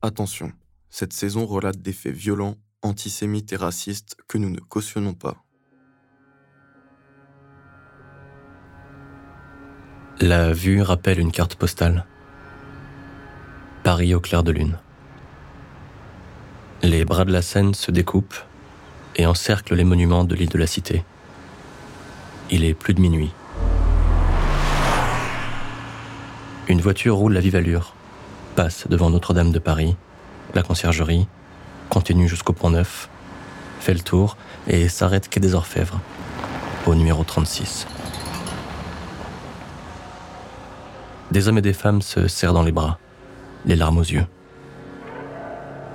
Attention, 0.00 0.52
cette 0.90 1.12
saison 1.12 1.44
relate 1.44 1.82
des 1.82 1.92
faits 1.92 2.14
violents, 2.14 2.54
antisémites 2.82 3.52
et 3.52 3.56
racistes 3.56 4.16
que 4.28 4.38
nous 4.38 4.48
ne 4.48 4.60
cautionnons 4.60 5.14
pas. 5.14 5.42
La 10.20 10.52
vue 10.52 10.82
rappelle 10.82 11.18
une 11.18 11.32
carte 11.32 11.56
postale. 11.56 12.06
Paris 13.82 14.14
au 14.14 14.20
clair 14.20 14.44
de 14.44 14.52
lune. 14.52 14.78
Les 16.82 17.04
bras 17.04 17.24
de 17.24 17.32
la 17.32 17.42
Seine 17.42 17.74
se 17.74 17.90
découpent 17.90 18.44
et 19.16 19.26
encerclent 19.26 19.74
les 19.74 19.82
monuments 19.82 20.22
de 20.22 20.36
l'île 20.36 20.48
de 20.48 20.58
la 20.58 20.68
Cité. 20.68 21.04
Il 22.52 22.62
est 22.62 22.74
plus 22.74 22.94
de 22.94 23.00
minuit. 23.00 23.32
Une 26.68 26.80
voiture 26.80 27.16
roule 27.16 27.36
à 27.36 27.40
vive 27.40 27.56
allure, 27.56 27.96
passe 28.58 28.88
devant 28.88 29.08
Notre-Dame 29.08 29.52
de 29.52 29.60
Paris, 29.60 29.94
la 30.52 30.64
conciergerie, 30.64 31.28
continue 31.90 32.26
jusqu'au 32.26 32.52
pont 32.52 32.70
neuf, 32.70 33.08
fait 33.78 33.94
le 33.94 34.00
tour 34.00 34.36
et 34.66 34.88
s'arrête 34.88 35.28
quai 35.28 35.38
des 35.38 35.54
Orfèvres, 35.54 36.00
au 36.84 36.96
numéro 36.96 37.22
36. 37.22 37.86
Des 41.30 41.46
hommes 41.46 41.58
et 41.58 41.62
des 41.62 41.72
femmes 41.72 42.02
se 42.02 42.26
serrent 42.26 42.52
dans 42.52 42.64
les 42.64 42.72
bras, 42.72 42.98
les 43.64 43.76
larmes 43.76 43.98
aux 43.98 44.02
yeux. 44.02 44.26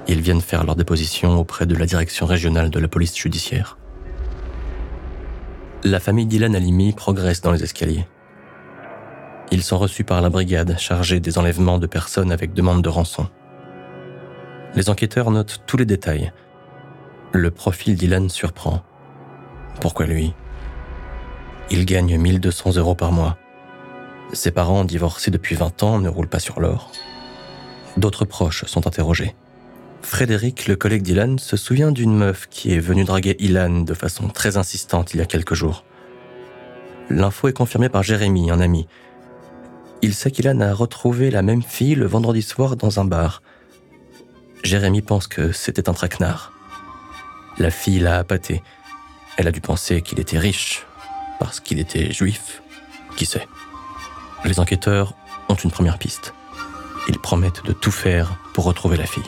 Ils 0.07 0.21
viennent 0.21 0.39
faire 0.39 0.63
leur 0.63 0.77
déposition 0.77 1.37
auprès 1.37 1.65
de 1.65 1.75
la 1.75 1.85
direction 1.85 2.25
régionale 2.25 2.69
de 2.69 2.79
la 2.79 2.87
police 2.87 3.17
judiciaire. 3.17 3.77
La 5.83 5.99
famille 5.99 6.27
Dylan 6.27 6.55
Alimi 6.55 6.93
progresse 6.93 7.41
dans 7.41 7.51
les 7.51 7.65
escaliers. 7.65 8.05
Ils 9.53 9.61
sont 9.61 9.77
reçus 9.77 10.03
par 10.03 10.19
la 10.19 10.31
brigade 10.31 10.79
chargée 10.79 11.19
des 11.19 11.37
enlèvements 11.37 11.77
de 11.77 11.85
personnes 11.85 12.31
avec 12.31 12.55
demande 12.55 12.81
de 12.81 12.89
rançon. 12.89 13.27
Les 14.73 14.89
enquêteurs 14.89 15.29
notent 15.29 15.61
tous 15.67 15.77
les 15.77 15.85
détails. 15.85 16.33
Le 17.33 17.51
profil 17.51 17.95
d'Ilan 17.95 18.29
surprend. 18.29 18.81
Pourquoi 19.79 20.07
lui? 20.07 20.33
Il 21.69 21.85
gagne 21.85 22.17
1200 22.17 22.77
euros 22.77 22.95
par 22.95 23.11
mois. 23.11 23.37
Ses 24.33 24.49
parents, 24.49 24.85
divorcés 24.85 25.29
depuis 25.29 25.53
20 25.53 25.83
ans, 25.83 25.99
ne 25.99 26.09
roulent 26.09 26.27
pas 26.27 26.39
sur 26.39 26.59
l'or. 26.59 26.91
D'autres 27.95 28.25
proches 28.25 28.65
sont 28.65 28.87
interrogés. 28.87 29.35
Frédéric, 30.01 30.65
le 30.65 30.75
collègue 30.75 31.03
d'Ilan, 31.03 31.37
se 31.37 31.57
souvient 31.57 31.91
d'une 31.91 32.15
meuf 32.15 32.47
qui 32.49 32.73
est 32.73 32.79
venue 32.79 33.03
draguer 33.03 33.35
Ilan 33.37 33.81
de 33.81 33.93
façon 33.93 34.29
très 34.29 34.57
insistante 34.57 35.13
il 35.13 35.19
y 35.19 35.21
a 35.21 35.27
quelques 35.27 35.53
jours. 35.53 35.85
L'info 37.11 37.49
est 37.49 37.53
confirmée 37.53 37.89
par 37.89 38.01
Jérémy, 38.01 38.49
un 38.49 38.59
ami. 38.59 38.87
Il 40.03 40.13
sait 40.13 40.31
qu'Ilan 40.31 40.59
a 40.59 40.73
retrouvé 40.73 41.31
la 41.31 41.41
même 41.41 41.63
fille 41.63 41.95
le 41.95 42.05
vendredi 42.05 42.41
soir 42.41 42.75
dans 42.75 42.99
un 42.99 43.05
bar. 43.05 43.41
Jérémy 44.61 45.01
pense 45.01 45.27
que 45.27 45.53
c'était 45.53 45.87
un 45.87 45.93
traquenard. 45.93 46.51
La 47.57 47.71
fille 47.71 47.99
l'a 47.99 48.17
appâté. 48.17 48.61
Elle 49.37 49.47
a 49.47 49.51
dû 49.53 49.61
penser 49.61 50.01
qu'il 50.01 50.19
était 50.19 50.37
riche, 50.37 50.85
parce 51.39 51.61
qu'il 51.61 51.79
était 51.79 52.11
juif. 52.11 52.61
Qui 53.15 53.25
sait? 53.25 53.47
Les 54.43 54.59
enquêteurs 54.59 55.15
ont 55.47 55.55
une 55.55 55.71
première 55.71 55.97
piste. 55.97 56.33
Ils 57.07 57.19
promettent 57.19 57.63
de 57.63 57.71
tout 57.71 57.89
faire 57.89 58.35
pour 58.53 58.65
retrouver 58.65 58.97
la 58.97 59.05
fille. 59.05 59.23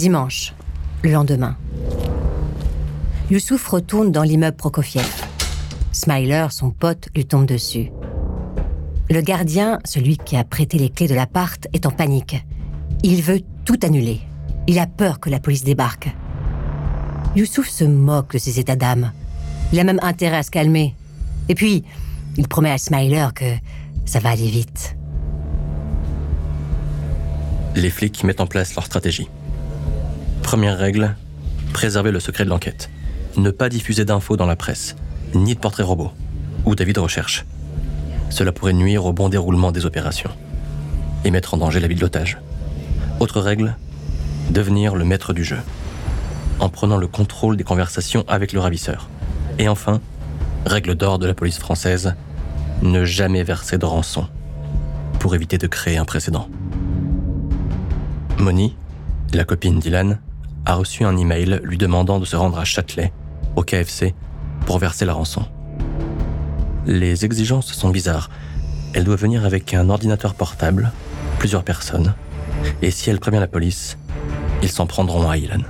Dimanche, 0.00 0.54
le 1.02 1.12
lendemain. 1.12 1.58
Youssouf 3.30 3.66
retourne 3.66 4.10
dans 4.10 4.22
l'immeuble 4.22 4.56
Prokofiev. 4.56 5.06
Smiler, 5.92 6.46
son 6.48 6.70
pote, 6.70 7.10
lui 7.14 7.26
tombe 7.26 7.44
dessus. 7.44 7.90
Le 9.10 9.20
gardien, 9.20 9.78
celui 9.84 10.16
qui 10.16 10.38
a 10.38 10.44
prêté 10.44 10.78
les 10.78 10.88
clés 10.88 11.06
de 11.06 11.14
l'appart, 11.14 11.68
est 11.74 11.84
en 11.84 11.90
panique. 11.90 12.42
Il 13.02 13.20
veut 13.20 13.42
tout 13.66 13.78
annuler. 13.82 14.22
Il 14.66 14.78
a 14.78 14.86
peur 14.86 15.20
que 15.20 15.28
la 15.28 15.38
police 15.38 15.64
débarque. 15.64 16.08
Youssouf 17.36 17.68
se 17.68 17.84
moque 17.84 18.32
de 18.32 18.38
ses 18.38 18.58
états 18.58 18.76
d'âme. 18.76 19.12
Il 19.70 19.80
a 19.80 19.84
même 19.84 20.00
intérêt 20.02 20.38
à 20.38 20.42
se 20.42 20.50
calmer. 20.50 20.94
Et 21.50 21.54
puis, 21.54 21.84
il 22.38 22.48
promet 22.48 22.70
à 22.70 22.78
Smiler 22.78 23.28
que 23.34 23.54
ça 24.06 24.18
va 24.18 24.30
aller 24.30 24.48
vite. 24.48 24.96
Les 27.74 27.90
flics 27.90 28.24
mettent 28.24 28.40
en 28.40 28.46
place 28.46 28.74
leur 28.74 28.86
stratégie. 28.86 29.28
Première 30.50 30.78
règle, 30.78 31.14
préserver 31.72 32.10
le 32.10 32.18
secret 32.18 32.44
de 32.44 32.48
l'enquête. 32.48 32.90
Ne 33.36 33.52
pas 33.52 33.68
diffuser 33.68 34.04
d'infos 34.04 34.36
dans 34.36 34.46
la 34.46 34.56
presse, 34.56 34.96
ni 35.32 35.54
de 35.54 35.60
portraits 35.60 35.86
robots, 35.86 36.10
ou 36.64 36.74
d'avis 36.74 36.92
de 36.92 36.98
recherche. 36.98 37.46
Cela 38.30 38.50
pourrait 38.50 38.72
nuire 38.72 39.04
au 39.04 39.12
bon 39.12 39.28
déroulement 39.28 39.70
des 39.70 39.86
opérations 39.86 40.32
et 41.24 41.30
mettre 41.30 41.54
en 41.54 41.58
danger 41.58 41.78
la 41.78 41.86
vie 41.86 41.94
de 41.94 42.00
l'otage. 42.00 42.38
Autre 43.20 43.40
règle, 43.40 43.76
devenir 44.50 44.96
le 44.96 45.04
maître 45.04 45.32
du 45.32 45.44
jeu, 45.44 45.58
en 46.58 46.68
prenant 46.68 46.96
le 46.96 47.06
contrôle 47.06 47.56
des 47.56 47.62
conversations 47.62 48.24
avec 48.26 48.52
le 48.52 48.58
ravisseur. 48.58 49.08
Et 49.60 49.68
enfin, 49.68 50.00
règle 50.66 50.96
d'or 50.96 51.20
de 51.20 51.28
la 51.28 51.34
police 51.34 51.60
française, 51.60 52.16
ne 52.82 53.04
jamais 53.04 53.44
verser 53.44 53.78
de 53.78 53.86
rançon, 53.86 54.26
pour 55.20 55.36
éviter 55.36 55.58
de 55.58 55.68
créer 55.68 55.96
un 55.96 56.04
précédent. 56.04 56.48
Moni, 58.38 58.74
la 59.32 59.44
copine 59.44 59.78
d'Ilan, 59.78 60.18
a 60.66 60.74
reçu 60.74 61.04
un 61.04 61.16
email 61.16 61.60
lui 61.62 61.78
demandant 61.78 62.18
de 62.18 62.24
se 62.24 62.36
rendre 62.36 62.58
à 62.58 62.64
Châtelet, 62.64 63.12
au 63.56 63.62
KFC, 63.62 64.14
pour 64.66 64.78
verser 64.78 65.04
la 65.04 65.14
rançon. 65.14 65.44
Les 66.86 67.24
exigences 67.24 67.72
sont 67.72 67.90
bizarres. 67.90 68.30
Elle 68.94 69.04
doit 69.04 69.16
venir 69.16 69.44
avec 69.44 69.74
un 69.74 69.88
ordinateur 69.88 70.34
portable, 70.34 70.92
plusieurs 71.38 71.64
personnes, 71.64 72.14
et 72.82 72.90
si 72.90 73.10
elle 73.10 73.20
prévient 73.20 73.38
la 73.38 73.46
police, 73.46 73.96
ils 74.62 74.70
s'en 74.70 74.86
prendront 74.86 75.28
à 75.28 75.36
Ilan. 75.36 75.62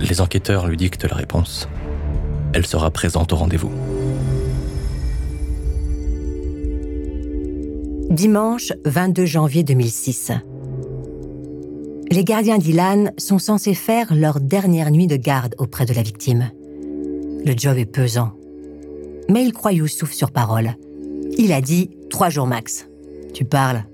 Les 0.00 0.20
enquêteurs 0.20 0.66
lui 0.66 0.76
dictent 0.76 1.08
la 1.08 1.16
réponse. 1.16 1.68
Elle 2.52 2.66
sera 2.66 2.90
présente 2.90 3.32
au 3.32 3.36
rendez-vous. 3.36 3.72
Dimanche 8.10 8.72
22 8.84 9.24
janvier 9.24 9.62
2006 9.62 10.32
les 12.12 12.24
gardiens 12.24 12.58
d'Ilan 12.58 13.06
sont 13.16 13.38
censés 13.38 13.72
faire 13.72 14.14
leur 14.14 14.38
dernière 14.38 14.90
nuit 14.90 15.06
de 15.06 15.16
garde 15.16 15.54
auprès 15.56 15.86
de 15.86 15.94
la 15.94 16.02
victime. 16.02 16.50
Le 17.46 17.54
job 17.56 17.78
est 17.78 17.86
pesant. 17.86 18.32
Mais 19.30 19.42
il 19.42 19.54
croit 19.54 19.72
Youssouf 19.72 20.12
sur 20.12 20.30
parole. 20.30 20.74
Il 21.38 21.52
a 21.52 21.62
dit 21.62 21.88
trois 22.10 22.28
jours 22.28 22.46
max. 22.46 22.86
Tu 23.32 23.46
parles. 23.46 23.84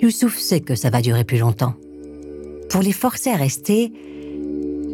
Youssouf 0.00 0.38
sait 0.38 0.60
que 0.60 0.74
ça 0.74 0.88
va 0.88 1.02
durer 1.02 1.24
plus 1.24 1.36
longtemps. 1.36 1.74
Pour 2.70 2.80
les 2.80 2.92
forcer 2.92 3.28
à 3.28 3.36
rester, 3.36 3.92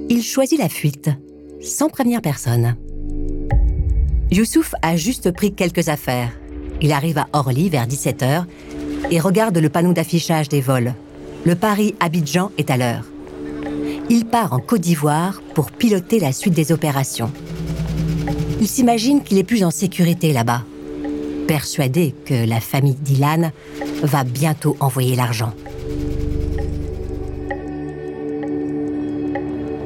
il 0.08 0.22
choisit 0.24 0.58
la 0.58 0.68
fuite, 0.68 1.10
sans 1.60 1.88
prévenir 1.88 2.20
personne. 2.20 2.74
Youssouf 4.32 4.74
a 4.82 4.96
juste 4.96 5.30
pris 5.30 5.52
quelques 5.52 5.88
affaires. 5.88 6.32
Il 6.80 6.90
arrive 6.90 7.18
à 7.18 7.28
Orly 7.32 7.68
vers 7.68 7.86
17h 7.86 8.44
et 9.12 9.20
regarde 9.20 9.56
le 9.56 9.68
panneau 9.68 9.92
d'affichage 9.92 10.48
des 10.48 10.60
vols 10.60 10.94
le 11.48 11.54
Paris-Abidjan 11.54 12.52
est 12.58 12.70
à 12.70 12.76
l'heure. 12.76 13.04
Il 14.10 14.26
part 14.26 14.52
en 14.52 14.58
Côte 14.58 14.82
d'Ivoire 14.82 15.40
pour 15.54 15.72
piloter 15.72 16.20
la 16.20 16.30
suite 16.30 16.52
des 16.52 16.72
opérations. 16.72 17.32
Il 18.60 18.68
s'imagine 18.68 19.22
qu'il 19.22 19.38
est 19.38 19.44
plus 19.44 19.64
en 19.64 19.70
sécurité 19.70 20.34
là-bas, 20.34 20.60
persuadé 21.46 22.14
que 22.26 22.46
la 22.46 22.60
famille 22.60 22.96
Dylan 23.00 23.52
va 24.02 24.24
bientôt 24.24 24.76
envoyer 24.78 25.16
l'argent. 25.16 25.54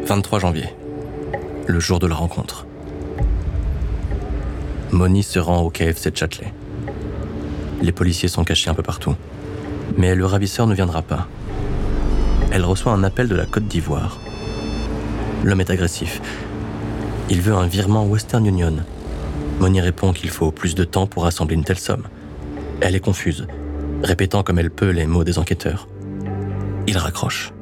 23 0.07 0.41
janvier, 0.41 0.67
le 1.69 1.79
jour 1.79 2.01
de 2.01 2.09
la 2.09 2.17
rencontre. 2.17 2.67
Moni 4.91 5.23
se 5.23 5.39
rend 5.39 5.61
au 5.61 5.71
KFC 5.71 6.11
de 6.11 6.17
Châtelet. 6.17 6.53
Les 7.83 7.93
policiers 7.93 8.29
sont 8.29 8.43
cachés 8.43 8.69
un 8.69 8.75
peu 8.75 8.83
partout. 8.83 9.15
Mais 9.97 10.17
le 10.17 10.27
ravisseur 10.27 10.67
ne 10.67 10.75
viendra 10.75 11.03
pas 11.03 11.29
elle 12.53 12.67
reçoit 12.67 12.93
un 12.93 13.03
appel 13.03 13.29
de 13.29 13.35
la 13.35 13.47
Côte 13.47 13.67
d'Ivoire. 13.67 14.21
L'homme 15.43 15.61
est 15.61 15.71
agressif. 15.71 16.21
Il 17.31 17.41
veut 17.41 17.55
un 17.55 17.67
virement 17.67 18.05
Western 18.05 18.45
Union. 18.45 18.77
Moni 19.59 19.81
répond 19.81 20.13
qu'il 20.13 20.29
faut 20.29 20.51
plus 20.51 20.75
de 20.75 20.85
temps 20.85 21.07
pour 21.07 21.25
assembler 21.25 21.55
une 21.55 21.65
telle 21.65 21.79
somme. 21.79 22.05
Elle 22.83 22.95
est 22.95 23.01
confuse, 23.01 23.47
répétant 24.03 24.43
comme 24.43 24.59
elle 24.59 24.71
peut 24.71 24.91
les 24.91 25.07
mots 25.07 25.25
des 25.25 25.39
enquêteurs. 25.39 25.89
Il 26.87 26.99
raccroche. 26.99 27.53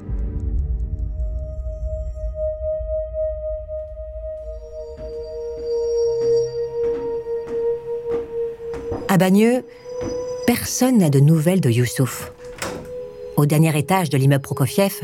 À 9.07 9.17
Bagneux, 9.19 9.65
personne 10.49 10.99
n'a 10.99 11.11
de 11.11 11.21
nouvelles 11.21 11.61
de 11.61 11.71
Youssouf. 11.71 12.33
Au 13.41 13.47
dernier 13.47 13.75
étage 13.79 14.11
de 14.11 14.19
l'immeuble 14.19 14.43
Prokofiev, 14.43 15.01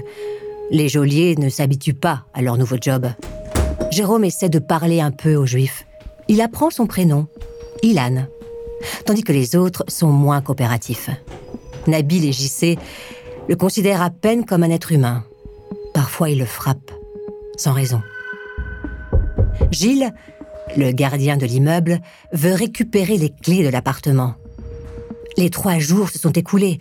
les 0.70 0.90
geôliers 0.90 1.36
ne 1.38 1.48
s'habituent 1.48 1.94
pas 1.94 2.26
à 2.34 2.42
leur 2.42 2.58
nouveau 2.58 2.76
job. 2.78 3.06
Jérôme 3.90 4.26
essaie 4.26 4.50
de 4.50 4.58
parler 4.58 5.00
un 5.00 5.10
peu 5.10 5.36
aux 5.36 5.46
juifs. 5.46 5.86
Il 6.28 6.42
apprend 6.42 6.68
son 6.68 6.86
prénom, 6.86 7.28
Ilan, 7.82 8.26
tandis 9.06 9.22
que 9.22 9.32
les 9.32 9.56
autres 9.56 9.84
sont 9.88 10.10
moins 10.10 10.42
coopératifs. 10.42 11.08
Nabil 11.86 12.26
et 12.26 12.32
JC 12.32 12.78
le 13.48 13.56
considèrent 13.56 14.02
à 14.02 14.10
peine 14.10 14.44
comme 14.44 14.64
un 14.64 14.70
être 14.70 14.92
humain. 14.92 15.24
Parfois, 15.94 16.28
ils 16.28 16.38
le 16.38 16.44
frappent, 16.44 16.92
sans 17.56 17.72
raison. 17.72 18.02
Gilles, 19.70 20.12
le 20.76 20.92
gardien 20.92 21.38
de 21.38 21.46
l'immeuble, 21.46 22.00
veut 22.32 22.52
récupérer 22.52 23.16
les 23.16 23.30
clés 23.30 23.64
de 23.64 23.70
l'appartement. 23.70 24.34
Les 25.36 25.50
trois 25.50 25.78
jours 25.78 26.08
se 26.08 26.18
sont 26.18 26.32
écoulés, 26.32 26.78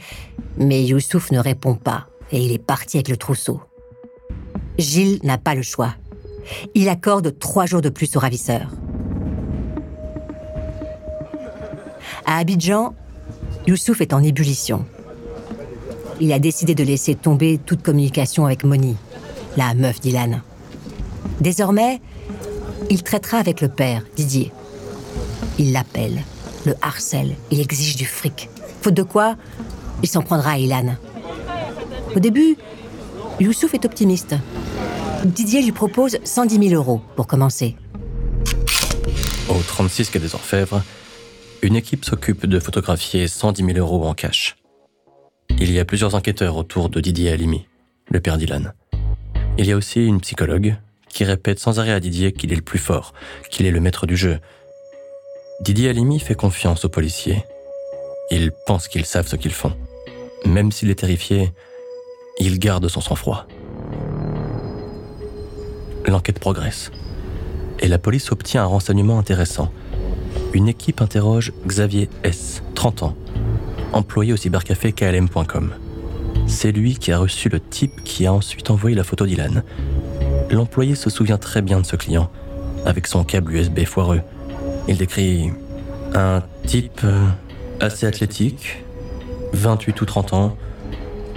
mais 0.57 0.84
Youssouf 0.84 1.31
ne 1.31 1.40
répond 1.40 1.75
pas 1.75 2.07
et 2.31 2.40
il 2.40 2.52
est 2.54 2.57
parti 2.57 2.98
avec 2.98 3.10
le 3.10 3.18
trousseau. 3.18 3.62
Gilles 4.78 5.19
n'a 5.24 5.38
pas 5.38 5.56
le 5.56 5.62
choix. 5.62 5.96
Il 6.74 6.90
accorde 6.90 7.38
trois 7.38 7.66
jours 7.66 7.81
de 7.81 7.90
plus 7.90 8.16
au 8.16 8.19
ravisseur. 8.19 8.69
À 12.25 12.38
Abidjan, 12.38 12.96
Youssouf 13.68 14.02
est 14.02 14.13
en 14.13 14.24
ébullition. 14.24 14.86
Il 16.22 16.31
a 16.31 16.40
décidé 16.40 16.75
de 16.75 16.84
laisser 16.84 17.16
tomber 17.16 17.58
toute 17.58 17.84
communication 17.84 18.46
avec 18.46 18.63
Moni, 18.63 18.96
la 19.58 19.74
meuf 19.74 20.00
d'Ilan. 20.00 20.40
Désormais, 21.42 22.00
il 22.90 23.04
traitera 23.04 23.38
avec 23.38 23.60
le 23.60 23.68
père, 23.68 24.04
Didier. 24.16 24.51
Il 25.60 25.74
l'appelle, 25.74 26.24
le 26.66 26.76
harcèle, 26.82 27.36
il 27.52 27.60
exige 27.60 27.96
du 27.96 28.06
fric. 28.06 28.50
Faute 28.82 28.94
de 28.94 29.04
quoi, 29.04 29.36
il 30.04 30.10
s'en 30.10 30.22
prendra 30.22 30.52
à 30.52 30.58
Ilan. 30.58 30.96
Au 32.16 32.20
début, 32.20 32.58
Youssouf 33.40 33.74
est 33.74 33.86
optimiste. 33.86 34.36
Didier 35.26 35.62
lui 35.62 35.72
propose 35.72 36.18
110 36.24 36.70
000 36.70 36.76
euros 36.76 37.02
pour 37.16 37.28
commencer. 37.28 37.76
Au 39.50 39.60
36 39.60 40.10
quai 40.10 40.20
des 40.20 40.36
Orfèvres, 40.36 40.84
une 41.62 41.76
équipe 41.76 42.06
s'occupe 42.06 42.46
de 42.46 42.60
photographier 42.60 43.28
110 43.28 43.66
000 43.66 43.78
euros 43.78 44.06
en 44.06 44.14
cash. 44.14 44.56
Il 45.60 45.72
y 45.72 45.80
a 45.80 45.86
plusieurs 45.86 46.16
enquêteurs 46.16 46.58
autour 46.58 46.90
de 46.90 47.00
Didier 47.00 47.32
Halimi, 47.32 47.68
le 48.10 48.20
père 48.20 48.38
d'Ilan. 48.38 48.64
Il 49.58 49.66
y 49.66 49.72
a 49.72 49.78
aussi 49.78 50.06
une 50.06 50.20
psychologue 50.22 50.76
qui 51.10 51.24
répète 51.24 51.60
sans 51.60 51.80
arrêt 51.80 51.94
à 51.94 52.00
Didier 52.00 52.34
qu'il 52.34 52.52
est 52.52 52.58
le 52.58 52.62
plus 52.62 52.80
fort, 52.80 53.14
qu'il 53.50 53.66
est 53.66 53.72
le 53.72 53.80
maître 53.80 54.06
du 54.06 54.18
jeu. 54.18 54.40
Didier 55.62 55.90
Halimi 55.90 56.19
fait 56.19 56.36
confiance 56.36 56.84
aux 56.84 56.90
policiers. 56.90 57.46
Ils 58.30 58.52
pensent 58.52 58.88
qu'ils 58.88 59.06
savent 59.06 59.28
ce 59.28 59.38
qu'ils 59.38 59.54
font. 59.54 59.72
Même 60.46 60.72
s'il 60.72 60.90
est 60.90 61.00
terrifié, 61.00 61.54
il 62.40 62.60
garde 62.60 62.88
son 62.90 63.00
sang-froid. 63.00 63.48
L'enquête 66.06 66.40
progresse. 66.40 66.92
Et 67.80 67.88
la 67.88 67.98
police 67.98 68.31
obtient 68.31 68.63
un 68.63 68.68
renseignement 68.68 69.18
intéressant. 69.18 69.72
Une 70.54 70.68
équipe 70.68 71.02
interroge 71.02 71.54
Xavier 71.66 72.10
S., 72.24 72.62
30 72.75 73.04
ans, 73.04 73.16
employé 73.94 74.34
au 74.34 74.38
cybercafé 74.38 74.92
KLM.com. 74.92 75.74
C'est 76.48 76.72
lui 76.74 76.98
qui 76.98 77.12
a 77.12 77.18
reçu 77.18 77.50
le 77.50 77.60
type 77.60 78.04
qui 78.04 78.25
a 78.25 78.34
ensuite 78.34 78.69
envoyé 78.69 78.96
la 78.96 79.04
photo 79.04 79.25
d'Ilan. 79.25 79.63
L'employé 80.51 80.96
se 80.96 81.10
souvient 81.10 81.38
très 81.38 81.62
bien 81.62 81.80
de 81.80 81.86
ce 81.86 81.96
client, 81.96 82.30
avec 82.86 83.08
son 83.08 83.24
câble 83.24 83.54
USB 83.54 83.86
foireux. 83.86 84.22
Il 84.88 84.98
décrit 84.98 85.52
un 86.14 86.44
type 86.68 87.02
euh, 87.04 87.28
assez 87.80 88.06
athlétique, 88.06 88.84
28 89.54 90.02
ou 90.02 90.06
30 90.06 90.34
ans, 90.34 90.58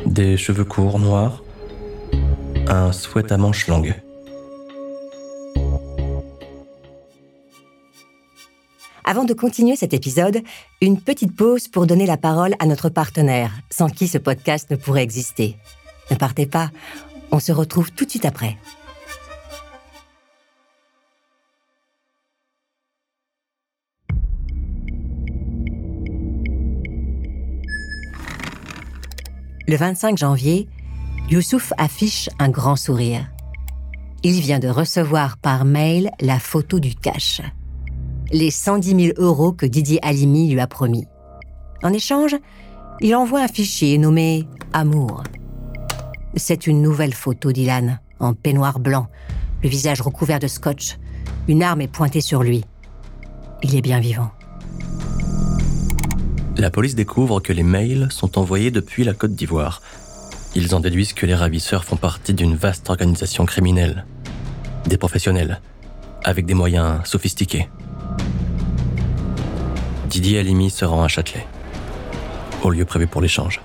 des 0.05 0.37
cheveux 0.37 0.65
courts 0.65 0.99
noirs, 0.99 1.43
un 2.67 2.93
sweat 2.93 3.33
à 3.33 3.39
manches 3.39 3.67
longues. 3.69 3.95
Avant 9.05 9.25
de 9.25 9.33
continuer 9.33 9.77
cet 9.77 9.95
épisode, 9.95 10.43
une 10.83 11.00
petite 11.00 11.35
pause 11.35 11.67
pour 11.67 11.87
donner 11.87 12.05
la 12.05 12.19
parole 12.19 12.55
à 12.59 12.67
notre 12.67 12.91
partenaire, 12.91 13.50
sans 13.71 13.89
qui 13.89 14.06
ce 14.06 14.19
podcast 14.19 14.71
ne 14.71 14.77
pourrait 14.77 15.03
exister. 15.03 15.56
Ne 16.11 16.17
partez 16.17 16.45
pas, 16.45 16.71
on 17.33 17.39
se 17.39 17.53
retrouve 17.53 17.91
tout 17.93 18.05
de 18.05 18.11
suite 18.11 18.27
après. 18.27 18.59
Le 29.69 29.76
25 29.76 30.17
janvier, 30.17 30.67
Youssouf 31.29 31.75
affiche 31.76 32.31
un 32.38 32.49
grand 32.49 32.75
sourire. 32.75 33.31
Il 34.23 34.41
vient 34.41 34.61
de 34.61 34.69
recevoir 34.69 35.37
par 35.37 35.67
mail 35.67 36.11
la 36.23 36.38
photo 36.38 36.81
du 36.81 36.94
cash. 36.94 37.43
Les 38.32 38.50
110 38.50 39.12
000 39.15 39.19
euros 39.19 39.53
que 39.53 39.67
Didier 39.67 39.99
Halimi 40.00 40.50
lui 40.50 40.59
a 40.59 40.67
promis. 40.67 41.05
En 41.82 41.93
échange, 41.93 42.35
il 43.00 43.15
envoie 43.15 43.43
un 43.43 43.49
fichier 43.49 43.99
nommé 43.99 44.49
Amour. 44.73 45.23
C'est 46.35 46.67
une 46.67 46.81
nouvelle 46.81 47.12
photo 47.12 47.53
d'Ilan, 47.53 47.99
en 48.21 48.32
peignoir 48.32 48.81
blanc, 48.81 49.09
le 49.62 49.69
visage 49.69 50.00
recouvert 50.00 50.38
de 50.38 50.49
scotch. 50.49 50.97
Une 51.47 51.62
arme 51.62 51.82
est 51.82 51.93
pointée 51.93 52.23
sur 52.23 52.43
lui. 52.43 52.64
Il 53.62 53.76
est 53.76 53.82
bien 53.82 54.00
vivant. 54.00 54.31
La 56.59 56.71
police 56.71 56.97
découvre 56.97 57.39
que 57.39 57.53
les 57.53 57.63
mails 57.63 58.09
sont 58.11 58.37
envoyés 58.37 58.73
depuis 58.73 59.05
la 59.05 59.15
Côte 59.15 59.33
d'Ivoire. 59.33 59.81
Ils 60.57 60.75
en 60.75 60.81
déduisent 60.81 61.13
que 61.13 61.25
les 61.25 61.37
ravisseurs 61.37 61.85
font 61.85 61.97
partie 61.97 62.35
d'une 62.35 62.57
vaste 62.57 62.91
organisation 62.91 63.47
criminelle. 63.47 64.05
Des 64.87 64.97
professionnels, 64.97 65.61
avec 66.25 66.47
des 66.47 66.55
moyens 66.55 66.99
sophistiqués. 67.05 67.69
Didier 70.11 70.41
Halimi 70.41 70.69
se 70.69 70.85
rend 70.85 71.05
à 71.05 71.09
Châtelet, 71.09 71.47
au 72.65 72.71
lieu 72.71 72.85
prévu 72.85 73.07
pour 73.07 73.21
l'échange. 73.21 73.61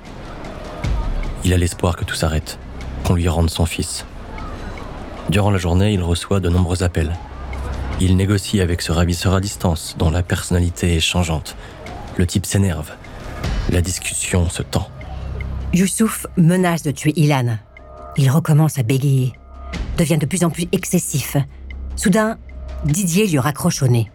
Il 1.44 1.52
a 1.52 1.58
l'espoir 1.58 1.96
que 1.96 2.06
tout 2.06 2.16
s'arrête, 2.16 2.60
qu'on 3.06 3.16
lui 3.16 3.28
rende 3.28 3.50
son 3.50 3.66
fils. 3.66 4.06
Durant 5.30 5.50
la 5.50 5.58
journée, 5.58 5.94
il 5.94 6.04
reçoit 6.04 6.40
de 6.40 6.50
nombreux 6.50 6.84
appels. 6.84 7.18
Il 8.00 8.18
négocie 8.18 8.62
avec 8.62 8.84
ce 8.84 8.92
ravisseur 8.92 9.34
à 9.34 9.42
distance, 9.42 9.96
dont 9.98 10.12
la 10.12 10.22
personnalité 10.22 10.96
est 10.96 11.00
changeante 11.00 11.56
le 12.18 12.26
type 12.26 12.46
s'énerve. 12.46 12.92
La 13.70 13.82
discussion 13.82 14.50
se 14.50 14.62
tend. 14.62 14.90
Youssouf 15.74 16.28
menace 16.38 16.84
de 16.84 16.92
tuer 16.92 17.14
Ilan. 17.16 17.58
Il 18.18 18.30
recommence 18.30 18.78
à 18.78 18.84
bégayer, 18.84 19.34
devient 19.98 20.18
de 20.18 20.26
plus 20.26 20.44
en 20.44 20.50
plus 20.50 20.68
excessif. 20.72 21.38
Soudain, 21.96 22.38
Didier 22.86 23.28
lui 23.28 23.40
raccroche 23.40 23.82
au 23.82 23.88
nez. 23.88 24.12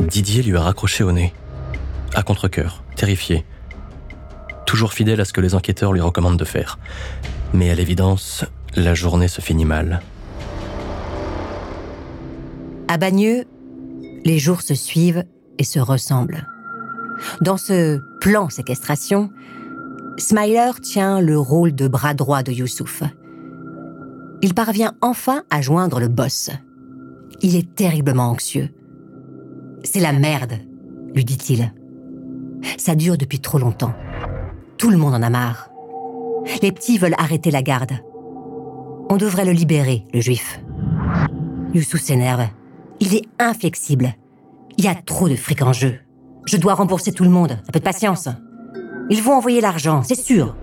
Didier 0.00 0.42
lui 0.42 0.56
a 0.56 0.62
raccroché 0.62 1.04
au 1.04 1.12
nez. 1.12 1.32
À 2.14 2.22
contre-coeur, 2.22 2.82
terrifié. 2.96 3.44
Toujours 4.64 4.92
fidèle 4.92 5.20
à 5.20 5.24
ce 5.24 5.32
que 5.32 5.40
les 5.40 5.54
enquêteurs 5.54 5.92
lui 5.92 6.00
recommandent 6.00 6.38
de 6.38 6.44
faire. 6.44 6.78
Mais 7.52 7.70
à 7.70 7.74
l'évidence, 7.74 8.44
la 8.74 8.94
journée 8.94 9.28
se 9.28 9.40
finit 9.40 9.64
mal. 9.64 10.00
À 12.88 12.98
Bagneux, 12.98 13.44
les 14.24 14.38
jours 14.38 14.62
se 14.62 14.74
suivent 14.74 15.24
et 15.58 15.64
se 15.64 15.78
ressemblent. 15.78 16.46
Dans 17.40 17.56
ce 17.56 18.00
plan 18.20 18.48
séquestration, 18.48 19.30
Smiler 20.18 20.70
tient 20.82 21.20
le 21.20 21.38
rôle 21.38 21.74
de 21.74 21.88
bras 21.88 22.14
droit 22.14 22.42
de 22.42 22.52
Youssouf. 22.52 23.02
Il 24.42 24.54
parvient 24.54 24.94
enfin 25.00 25.42
à 25.50 25.60
joindre 25.60 26.00
le 26.00 26.08
boss. 26.08 26.50
Il 27.42 27.56
est 27.56 27.74
terriblement 27.74 28.30
anxieux. 28.30 28.70
C'est 29.84 30.00
la 30.00 30.12
merde, 30.12 30.54
lui 31.14 31.24
dit-il. 31.24 31.72
Ça 32.78 32.94
dure 32.94 33.18
depuis 33.18 33.40
trop 33.40 33.58
longtemps. 33.58 33.94
Tout 34.78 34.90
le 34.90 34.96
monde 34.96 35.14
en 35.14 35.22
a 35.22 35.30
marre. 35.30 35.70
Les 36.62 36.72
petits 36.72 36.98
veulent 36.98 37.14
arrêter 37.18 37.50
la 37.50 37.62
garde. 37.62 37.92
On 39.08 39.16
devrait 39.16 39.44
le 39.44 39.52
libérer, 39.52 40.04
le 40.12 40.20
juif. 40.20 40.60
Youssouf 41.74 42.00
s'énerve. 42.00 42.46
Il 43.00 43.14
est 43.14 43.26
inflexible. 43.38 44.14
Il 44.78 44.84
y 44.84 44.88
a 44.88 44.94
trop 44.94 45.28
de 45.28 45.36
fric 45.36 45.62
en 45.62 45.72
jeu. 45.72 45.98
Je 46.46 46.56
dois 46.56 46.74
rembourser 46.74 47.12
tout 47.12 47.24
le 47.24 47.30
monde. 47.30 47.52
Un 47.52 47.72
peu 47.72 47.78
de 47.78 47.84
patience. 47.84 48.28
Ils 49.08 49.22
vont 49.22 49.34
envoyer 49.34 49.60
l'argent, 49.60 50.02
c'est 50.02 50.20
sûr. 50.20 50.54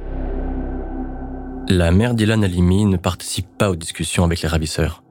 La 1.67 1.91
mère 1.91 2.13
d'Ilan 2.13 2.41
Halimi 2.43 2.85
ne 2.85 2.97
participe 2.97 3.47
pas 3.57 3.71
aux 3.71 3.75
discussions 3.75 4.23
avec 4.23 4.41
les 4.41 4.49
ravisseurs. 4.49 5.03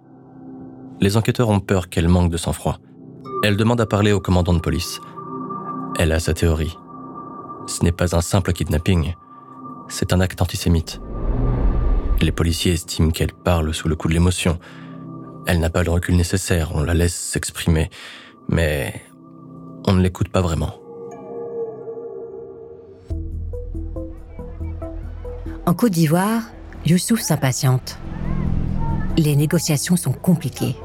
Les 1.00 1.16
enquêteurs 1.16 1.49
ont 1.49 1.61
peur 1.61 1.88
qu'elle 1.88 2.09
manque 2.09 2.30
de 2.30 2.37
sang-froid. 2.37 2.78
Elle 3.42 3.56
demande 3.56 3.80
à 3.80 3.87
parler 3.87 4.12
au 4.12 4.21
commandant 4.21 4.52
de 4.52 4.61
police. 4.61 5.00
Elle 5.99 6.12
a 6.12 6.21
sa 6.21 6.35
théorie. 6.35 6.76
Ce 7.66 7.82
n'est 7.82 7.92
pas 7.92 8.14
un 8.14 8.21
simple 8.21 8.52
kidnapping, 8.52 9.14
c'est 9.88 10.12
un 10.12 10.21
acte 10.21 10.40
antisémite. 10.42 11.00
Les 12.21 12.32
policiers 12.32 12.73
estiment 12.73 13.11
qu'elle 13.11 13.32
parle 13.32 13.75
sous 13.75 13.88
le 13.88 13.97
coup 13.97 14.09
de 14.09 14.14
l'émotion. 14.14 14.59
Elle 15.47 15.59
n'a 15.59 15.71
pas 15.71 15.82
le 15.82 15.90
recul 15.90 16.16
nécessaire, 16.16 16.71
on 16.75 16.82
la 16.82 16.94
laisse 16.94 17.14
s'exprimer, 17.14 17.90
mais 18.49 19.03
on 19.87 19.93
ne 19.93 20.01
l'écoute 20.01 20.29
pas 20.29 20.41
vraiment. 20.41 20.75
En 25.67 25.75
Côte 25.75 25.93
d'Ivoire, 25.93 26.43
Youssouf 26.85 27.21
s'impatiente. 27.21 27.99
Les 29.17 29.37
négociations 29.37 29.97
sont 29.97 30.13
compliquées. 30.13 30.77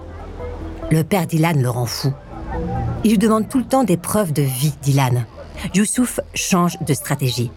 Le 0.91 1.03
père 1.03 1.25
d'Ilan 1.25 1.53
le 1.57 1.69
rend 1.69 1.85
fou. 1.85 2.13
Il 3.03 3.11
lui 3.11 3.17
demande 3.17 3.49
tout 3.49 3.57
le 3.57 3.65
temps 3.65 3.83
des 3.83 3.97
preuves 3.97 4.33
de 4.33 4.43
vie 4.43 4.75
d'Ilan. 4.81 5.23
Youssouf 5.73 6.19
change 6.33 6.77
de 6.81 6.93
stratégie. 6.93 7.51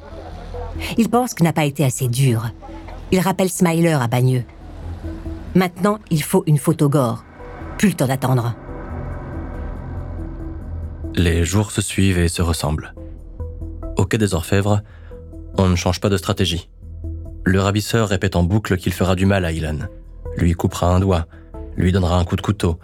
Il 0.96 1.10
pense 1.10 1.34
qu'il 1.34 1.44
n'a 1.44 1.52
pas 1.52 1.64
été 1.64 1.84
assez 1.84 2.08
dur. 2.08 2.50
Il 3.12 3.20
rappelle 3.20 3.50
Smiler 3.50 3.98
à 4.00 4.08
Bagneux. 4.08 4.44
Maintenant, 5.54 5.98
il 6.10 6.22
faut 6.22 6.44
une 6.46 6.58
photo 6.58 6.88
gore. 6.88 7.24
Plus 7.76 7.88
le 7.90 7.94
temps 7.94 8.06
d'attendre. 8.06 8.54
Les 11.22 11.44
jours 11.44 11.70
se 11.70 11.82
suivent 11.82 12.18
et 12.18 12.28
se 12.28 12.40
ressemblent. 12.40 12.94
Au 13.98 14.06
quai 14.06 14.16
des 14.16 14.32
Orfèvres, 14.32 14.80
on 15.58 15.68
ne 15.68 15.76
change 15.76 16.00
pas 16.00 16.08
de 16.08 16.16
stratégie. 16.16 16.70
Le 17.44 17.60
ravisseur 17.60 18.08
répète 18.08 18.36
en 18.36 18.42
boucle 18.42 18.78
qu'il 18.78 18.94
fera 18.94 19.14
du 19.16 19.26
mal 19.26 19.44
à 19.44 19.52
Ilan, 19.52 19.80
lui 20.38 20.54
coupera 20.54 20.94
un 20.94 20.98
doigt, 20.98 21.26
lui 21.76 21.92
donnera 21.92 22.16
un 22.18 22.24
coup 22.24 22.36
de 22.36 22.40
couteau, 22.40 22.78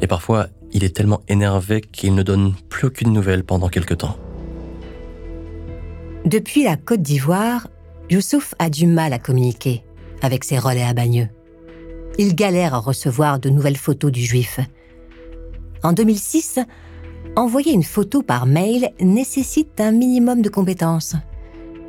et 0.00 0.06
parfois 0.06 0.46
il 0.72 0.84
est 0.84 0.96
tellement 0.96 1.20
énervé 1.28 1.82
qu'il 1.82 2.14
ne 2.14 2.22
donne 2.22 2.54
plus 2.70 2.86
aucune 2.86 3.12
nouvelle 3.12 3.44
pendant 3.44 3.68
quelque 3.68 3.92
temps. 3.92 4.16
Depuis 6.24 6.64
la 6.64 6.76
Côte 6.76 7.02
d'Ivoire, 7.02 7.68
Youssouf 8.08 8.54
a 8.58 8.70
du 8.70 8.86
mal 8.86 9.12
à 9.12 9.18
communiquer 9.18 9.84
avec 10.22 10.44
ses 10.44 10.58
relais 10.58 10.82
à 10.82 10.94
Bagneux. 10.94 11.28
Il 12.16 12.34
galère 12.36 12.72
à 12.72 12.78
recevoir 12.78 13.38
de 13.38 13.50
nouvelles 13.50 13.76
photos 13.76 14.10
du 14.10 14.24
juif. 14.24 14.60
En 15.82 15.92
2006, 15.92 16.58
envoyer 17.36 17.72
une 17.72 17.82
photo 17.82 18.22
par 18.22 18.46
mail 18.46 18.92
nécessite 19.00 19.80
un 19.80 19.92
minimum 19.92 20.42
de 20.42 20.48
compétences. 20.48 21.14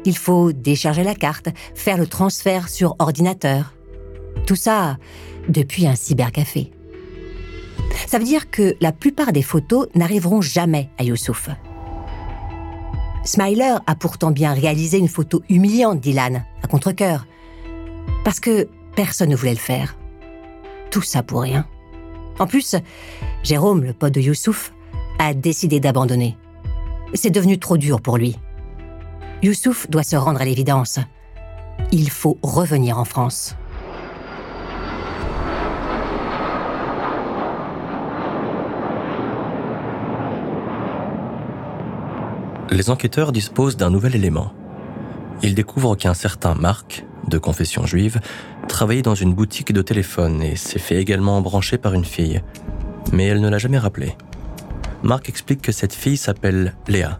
Il 0.05 0.17
faut 0.17 0.51
décharger 0.51 1.03
la 1.03 1.15
carte, 1.15 1.49
faire 1.75 1.97
le 1.97 2.07
transfert 2.07 2.69
sur 2.69 2.95
ordinateur. 2.99 3.73
Tout 4.45 4.55
ça 4.55 4.97
depuis 5.49 5.87
un 5.87 5.95
cybercafé. 5.95 6.71
Ça 8.07 8.17
veut 8.17 8.25
dire 8.25 8.49
que 8.49 8.75
la 8.81 8.91
plupart 8.91 9.31
des 9.31 9.41
photos 9.41 9.87
n'arriveront 9.95 10.41
jamais 10.41 10.89
à 10.97 11.03
Youssouf. 11.03 11.49
Smiler 13.23 13.75
a 13.87 13.95
pourtant 13.95 14.31
bien 14.31 14.53
réalisé 14.53 14.97
une 14.97 15.07
photo 15.07 15.41
humiliante 15.49 16.01
d'Ilan, 16.01 16.43
à 16.61 16.67
contre-coeur. 16.67 17.25
Parce 18.25 18.39
que 18.39 18.67
personne 18.95 19.29
ne 19.29 19.35
voulait 19.35 19.51
le 19.53 19.57
faire. 19.57 19.97
Tout 20.91 21.01
ça 21.01 21.23
pour 21.23 21.41
rien. 21.41 21.65
En 22.39 22.47
plus, 22.47 22.75
Jérôme, 23.43 23.83
le 23.83 23.93
pote 23.93 24.13
de 24.13 24.21
Youssouf, 24.21 24.73
a 25.19 25.33
décidé 25.33 25.79
d'abandonner. 25.79 26.37
C'est 27.13 27.29
devenu 27.29 27.59
trop 27.59 27.77
dur 27.77 28.01
pour 28.01 28.17
lui. 28.17 28.37
Youssouf 29.41 29.89
doit 29.89 30.03
se 30.03 30.15
rendre 30.15 30.41
à 30.41 30.45
l'évidence. 30.45 30.99
Il 31.91 32.09
faut 32.09 32.37
revenir 32.41 32.97
en 32.97 33.05
France. 33.05 33.55
Les 42.71 42.89
enquêteurs 42.89 43.31
disposent 43.31 43.77
d'un 43.77 43.91
nouvel 43.91 44.15
élément. 44.15 44.51
Ils 45.43 45.53
découvrent 45.53 45.95
qu'un 45.95 46.15
certain 46.15 46.55
Marc, 46.55 47.05
de 47.27 47.37
confession 47.37 47.85
juive, 47.85 48.19
travaillait 48.67 49.03
dans 49.03 49.13
une 49.13 49.33
boutique 49.33 49.73
de 49.73 49.81
téléphone 49.81 50.41
et 50.41 50.55
s'est 50.55 50.79
fait 50.79 50.99
également 50.99 51.39
brancher 51.41 51.77
par 51.77 51.93
une 51.93 52.05
fille. 52.05 52.41
Mais 53.11 53.25
elle 53.25 53.41
ne 53.41 53.49
l'a 53.49 53.59
jamais 53.59 53.77
rappelé. 53.77 54.15
Marc 55.03 55.27
explique 55.27 55.61
que 55.61 55.73
cette 55.73 55.93
fille 55.93 56.15
s'appelle 56.15 56.75
Léa. 56.87 57.19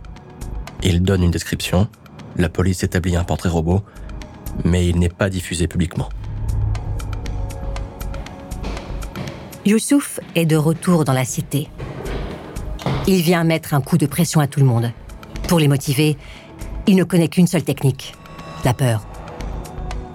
Il 0.83 1.03
donne 1.03 1.21
une 1.21 1.31
description, 1.31 1.89
la 2.37 2.47
police 2.47 2.83
établit 2.83 3.17
un 3.17 3.25
portrait 3.25 3.49
robot, 3.49 3.83
mais 4.63 4.87
il 4.87 4.99
n'est 4.99 5.09
pas 5.09 5.29
diffusé 5.29 5.67
publiquement. 5.67 6.07
Youssouf 9.65 10.21
est 10.35 10.45
de 10.45 10.55
retour 10.55 11.03
dans 11.03 11.13
la 11.13 11.25
cité. 11.25 11.69
Il 13.05 13.21
vient 13.21 13.43
mettre 13.43 13.73
un 13.73 13.81
coup 13.81 13.97
de 13.97 14.05
pression 14.05 14.39
à 14.39 14.47
tout 14.47 14.61
le 14.61 14.65
monde. 14.65 14.91
Pour 15.49 15.59
les 15.59 15.67
motiver, 15.67 16.17
il 16.87 16.95
ne 16.95 17.03
connaît 17.03 17.27
qu'une 17.27 17.47
seule 17.47 17.63
technique, 17.63 18.13
la 18.63 18.73
peur. 18.73 19.05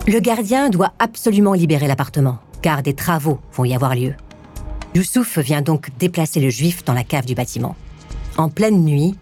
Le 0.06 0.20
gardien 0.20 0.70
doit 0.70 0.94
absolument 0.98 1.52
libérer 1.52 1.87
l'appartement, 1.87 2.38
car 2.62 2.82
des 2.82 2.94
travaux 2.94 3.40
vont 3.52 3.66
y 3.66 3.75
avoir 3.75 3.94
lieu. 3.94 4.14
Youssouf 4.95 5.38
vient 5.38 5.62
donc 5.62 5.90
déplacer 5.99 6.40
le 6.40 6.50
juif 6.50 6.85
dans 6.85 6.95
la 6.95 7.04
cave 7.04 7.26
du 7.26 7.35
bâtiment. 7.35 7.76
En 8.37 8.49
pleine 8.49 8.85
nuit, 8.85 9.16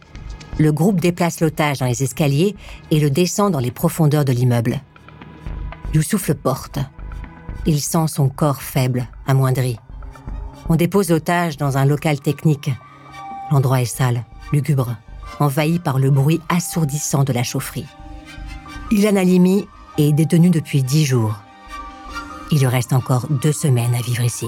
le 0.58 0.72
groupe 0.72 1.00
déplace 1.00 1.40
l'otage 1.40 1.78
dans 1.78 1.86
les 1.86 2.02
escaliers 2.02 2.56
et 2.90 3.00
le 3.00 3.10
descend 3.10 3.52
dans 3.52 3.58
les 3.58 3.70
profondeurs 3.70 4.24
de 4.24 4.32
l'immeuble. 4.32 4.80
Youssouf 5.92 6.28
le 6.28 6.34
porte. 6.34 6.78
Il 7.66 7.80
sent 7.80 8.06
son 8.08 8.28
corps 8.28 8.62
faible, 8.62 9.06
amoindri. 9.26 9.78
On 10.68 10.76
dépose 10.76 11.10
l'otage 11.10 11.56
dans 11.56 11.78
un 11.78 11.84
local 11.84 12.20
technique. 12.20 12.70
L'endroit 13.50 13.80
est 13.80 13.86
sale, 13.86 14.24
lugubre 14.52 14.96
envahi 15.40 15.78
par 15.78 15.98
le 15.98 16.10
bruit 16.10 16.40
assourdissant 16.48 17.24
de 17.24 17.32
la 17.32 17.42
chaufferie. 17.42 17.86
Ilan 18.90 19.16
Halimi 19.16 19.66
est 19.98 20.12
détenu 20.12 20.50
depuis 20.50 20.82
dix 20.82 21.04
jours. 21.04 21.34
Il 22.52 22.58
lui 22.60 22.66
reste 22.66 22.92
encore 22.92 23.26
deux 23.28 23.52
semaines 23.52 23.94
à 23.94 24.00
vivre 24.00 24.22
ici. 24.22 24.46